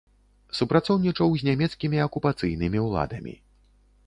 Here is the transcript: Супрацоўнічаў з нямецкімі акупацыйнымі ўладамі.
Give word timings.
Супрацоўнічаў 0.59 1.29
з 1.41 1.49
нямецкімі 1.49 2.01
акупацыйнымі 2.07 2.79
ўладамі. 2.87 3.37